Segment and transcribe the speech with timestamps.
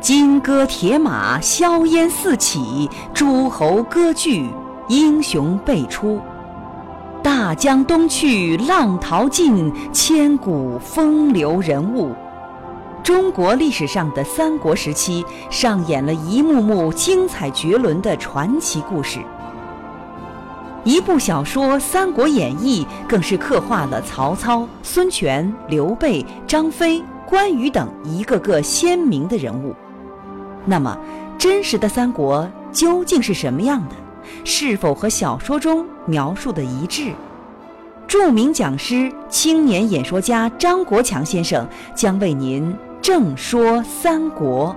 [0.00, 4.48] 金戈铁马，硝烟四起；诸侯割据，
[4.88, 6.18] 英雄辈出。
[7.22, 12.14] 大江东去，浪淘尽，千古风流人物。
[13.02, 19.20] 中国历史上的三国时期，上演了一幕幕精彩绝伦的传奇故事。
[20.82, 29.74] 一部小说《三国演义》更是刻画了曹操、孙权、刘备、张飞、关羽等一个个鲜明的人物。
[30.70, 30.96] 那么，
[31.36, 33.96] 真实的三国究竟是什么样的？
[34.44, 37.12] 是否和小说中描述的一致？
[38.06, 44.74] 著名讲师、青年演说家张国强先生将为您正说三国。